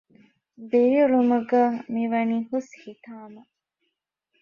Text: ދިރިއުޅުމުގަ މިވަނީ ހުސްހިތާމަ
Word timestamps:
ދިރިއުޅުމުގަ 0.69 1.61
މިވަނީ 1.93 2.37
ހުސްހިތާމަ 2.49 3.41